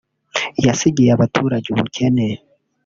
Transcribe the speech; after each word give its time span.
yasigiye 0.65 1.09
abaturage 1.13 1.67
ubukene 1.69 2.27